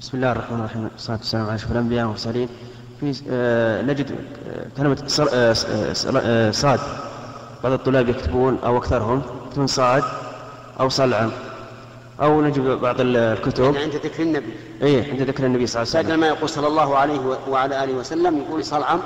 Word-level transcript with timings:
بسم 0.00 0.16
الله 0.16 0.32
الرحمن 0.32 0.60
الرحيم. 0.60 0.88
والصلاة 0.92 1.16
والسلام 1.16 1.46
على 1.46 1.54
أشرف 1.54 1.72
الأنبياء 1.72 2.04
والمرسلين. 2.04 2.48
في 3.00 3.22
آه 3.30 3.82
نجد 3.82 4.10
آه، 4.10 4.66
كلمة 4.76 5.02
صر 5.06 5.28
آه 5.32 5.54
آه 6.16 6.50
صاد. 6.50 6.80
بعض 7.64 7.72
الطلاب 7.72 8.08
يكتبون 8.08 8.58
أو 8.64 8.78
أكثرهم. 8.78 9.22
يكتبون 9.46 9.66
صاد 9.66 10.04
أو 10.80 10.88
صلعم. 10.88 11.30
أو 12.22 12.42
نجد 12.42 12.60
بعض 12.60 12.96
الكتب. 12.98 13.64
يعني 13.64 13.78
عند 13.78 13.94
ذكر 13.94 14.22
النبي. 14.22 14.52
إيه 14.82 15.10
عند 15.10 15.22
ذكر 15.22 15.46
النبي 15.46 15.66
صلى 15.66 15.82
الله 15.82 15.96
عليه 15.96 16.02
بدل 16.02 16.12
وسلم 16.12 16.20
ما 16.20 16.26
يقول 16.26 16.48
صلى 16.48 16.66
الله 16.66 16.96
عليه 16.96 17.20
وعلى 17.48 17.84
آله 17.84 17.92
وسلم 17.92 18.38
يقول 18.38 18.64
صلعم. 18.64 19.00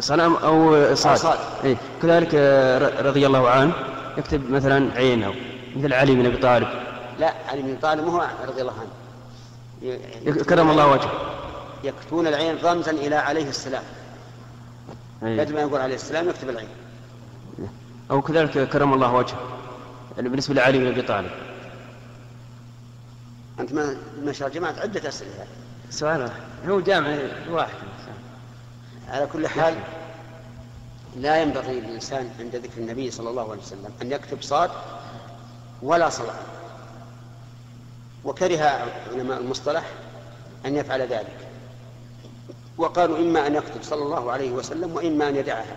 صنم 0.00 0.34
أو 0.34 0.94
صاد, 0.94 1.16
صاد. 1.16 1.38
إيه. 1.64 1.76
كذلك 2.02 2.30
آه، 2.34 3.02
رضي 3.02 3.26
الله 3.26 3.48
عنه 3.50 3.72
يكتب 4.18 4.50
مثلا 4.50 4.90
عين 4.96 5.22
أو 5.22 5.32
مثل 5.76 5.92
علي 5.92 6.14
بن 6.14 6.26
أبي 6.26 6.36
طالب. 6.36 6.68
لا 7.20 7.34
علي 7.48 7.62
بن 7.62 7.76
طالب 7.82 8.08
هو 8.08 8.26
رضي 8.48 8.60
الله 8.60 8.72
عنه. 8.72 8.90
كرم 10.48 10.70
الله 10.70 10.86
وجهه. 10.86 11.12
يكتبون 11.84 12.26
العين 12.26 12.58
رمزا 12.64 12.90
إلى 12.90 13.16
عليه 13.16 13.48
السلام. 13.48 13.82
بدل 15.22 15.54
ما 15.54 15.60
يقول 15.60 15.80
عليه 15.80 15.94
السلام 15.94 16.28
يكتب 16.28 16.48
العين. 16.48 16.68
أو 18.10 18.22
كذلك 18.22 18.68
كرم 18.68 18.94
الله 18.94 19.12
وجهه. 19.12 19.38
يعني 20.16 20.28
بالنسبة 20.28 20.54
لعلي 20.54 20.78
بن 20.78 20.86
أبي 20.86 21.02
طالب. 21.02 21.30
أنت 23.60 23.72
ما 23.72 23.96
ما 24.24 24.32
شاء 24.32 24.48
الله 24.48 24.60
جمعت 24.60 24.78
عدة 24.78 25.08
أسئلة 25.08 25.46
سؤال 25.90 26.22
واحد. 26.22 26.68
هو 26.68 26.80
جامع 26.80 27.18
واحد. 27.50 27.74
على 29.08 29.26
كل 29.26 29.48
حال 29.48 29.74
لا 31.16 31.42
ينبغي 31.42 31.80
للإنسان 31.80 32.30
عند 32.40 32.56
ذكر 32.56 32.78
النبي 32.78 33.10
صلى 33.10 33.30
الله 33.30 33.50
عليه 33.50 33.62
وسلم 33.62 33.90
أن 34.02 34.12
يكتب 34.12 34.42
صاد 34.42 34.70
ولا 35.82 36.08
صلاة. 36.08 36.34
وكره 38.24 38.88
علماء 39.12 39.40
المصطلح 39.40 39.84
أن 40.66 40.76
يفعل 40.76 41.00
ذلك. 41.00 41.36
وقالوا 42.78 43.18
إما 43.18 43.46
أن 43.46 43.54
يكتب 43.54 43.82
صلى 43.82 44.02
الله 44.02 44.32
عليه 44.32 44.50
وسلم 44.50 44.96
وإما 44.96 45.28
أن 45.28 45.36
يدعها. 45.36 45.76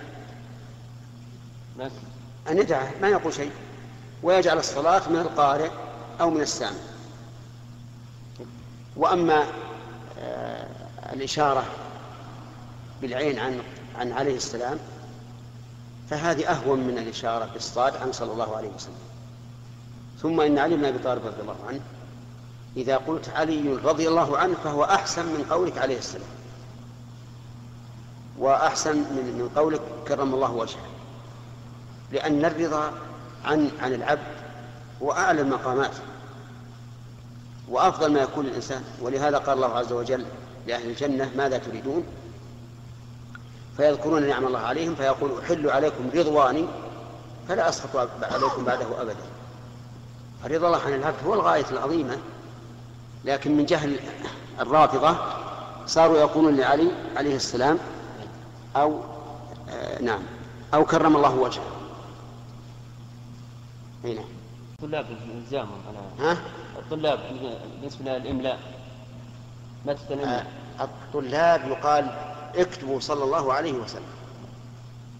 أن 2.49 2.57
يدعها 2.57 2.91
ما 3.01 3.07
يقول 3.07 3.33
شيء. 3.33 3.51
ويجعل 4.23 4.57
الصلاة 4.57 5.09
من 5.09 5.19
القارئ 5.19 5.69
أو 6.21 6.29
من 6.29 6.41
السامع. 6.41 6.77
وأما 8.95 9.45
آه، 10.19 10.67
الإشارة 11.13 11.65
بالعين 13.01 13.39
عن 13.39 13.61
عن 13.99 14.11
عليه 14.11 14.35
السلام 14.35 14.79
فهذه 16.09 16.51
أهون 16.51 16.79
من 16.79 16.97
الإشارة 16.97 17.49
بالصاد 17.53 17.95
عن 17.95 18.11
صلى 18.11 18.31
الله 18.31 18.57
عليه 18.57 18.69
وسلم. 18.69 18.93
ثم 20.21 20.41
إن 20.41 20.59
علي 20.59 20.75
بن 20.75 20.85
أبي 20.85 20.97
طالب 20.97 21.25
رضي 21.25 21.41
الله 21.41 21.57
عنه 21.67 21.79
إذا 22.77 22.97
قلت 22.97 23.29
علي 23.29 23.73
رضي 23.83 24.07
الله 24.07 24.37
عنه 24.37 24.55
فهو 24.63 24.83
أحسن 24.83 25.25
من 25.25 25.45
قولك 25.49 25.77
عليه 25.77 25.97
السلام. 25.97 26.27
وأحسن 28.37 28.95
من 28.95 29.39
من 29.39 29.49
قولك 29.55 29.81
كرم 30.07 30.33
الله 30.33 30.51
وجهه 30.51 30.85
لأن 32.11 32.45
الرضا 32.45 32.91
عن 33.45 33.71
عن 33.81 33.93
العبد 33.93 34.33
هو 35.01 35.11
أعلى 35.11 35.41
المقامات. 35.41 35.91
وأفضل 37.69 38.13
ما 38.13 38.19
يكون 38.19 38.45
الإنسان. 38.45 38.83
ولهذا 39.01 39.37
قال 39.37 39.55
الله 39.55 39.77
عز 39.77 39.91
وجل 39.91 40.25
لأهل 40.67 40.89
الجنة 40.89 41.31
ماذا 41.37 41.57
تريدون؟ 41.57 42.03
فيذكرون 43.77 44.27
نعم 44.27 44.47
الله 44.47 44.59
عليهم 44.59 44.95
فيقول 44.95 45.31
أحل 45.39 45.69
عليكم 45.69 46.09
رضواني 46.15 46.65
فلا 47.47 47.69
أسخط 47.69 48.09
عليكم 48.23 48.65
بعده 48.65 49.01
أبدا. 49.01 49.25
فرضا 50.43 50.67
الله 50.67 50.81
عن 50.81 50.93
العبد 50.93 51.25
هو 51.25 51.33
الغاية 51.33 51.65
العظيمة 51.71 52.17
لكن 53.25 53.57
من 53.57 53.65
جهل 53.65 53.99
الرافضة 54.59 55.15
صاروا 55.85 56.17
يقولون 56.17 56.55
لعلي 56.55 56.91
عليه 57.17 57.35
السلام 57.35 57.79
أو 58.75 58.99
آه 59.69 60.01
نعم 60.01 60.21
أو 60.73 60.85
كرم 60.85 61.15
الله 61.15 61.35
وجهه. 61.35 61.63
أي 64.05 64.13
نعم. 64.13 64.25
الطلاب 64.79 65.05
الزامهم 65.45 65.81
على 65.87 66.29
ها؟ 66.29 66.37
الطلاب 66.79 67.19
بالنسبة 67.81 68.17
للإملاء 68.17 68.59
ما 69.85 69.93
تستلم 69.93 70.19
آه 70.19 70.45
الطلاب 70.81 71.67
يقال 71.67 72.11
اكتبوا 72.55 72.99
صلى 72.99 73.23
الله 73.23 73.53
عليه 73.53 73.73
وسلم. 73.73 74.13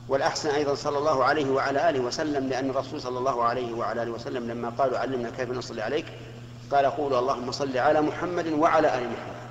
والأحسن 0.08 0.50
أيضا 0.50 0.76
صلى 0.76 0.98
الله 0.98 1.24
عليه 1.24 1.52
وعلى 1.52 1.90
آله 1.90 2.00
وسلم 2.00 2.48
لأن 2.50 2.70
الرسول 2.70 3.02
صلى 3.02 3.20
الله 3.20 3.44
عليه 3.44 3.74
وعلى 3.74 4.04
آله 4.04 4.12
وسلم 4.12 4.52
لما 4.52 4.70
قالوا 4.70 4.98
علمنا 4.98 5.30
كيف 5.30 5.50
نصلي 5.52 5.82
عليك 5.82 6.06
قال 6.74 6.86
قولوا 6.86 7.20
اللهم 7.20 7.52
صل 7.52 7.78
على 7.78 8.02
محمد 8.02 8.48
وعلى 8.48 8.88
آل 8.88 9.04
محمد. 9.04 9.43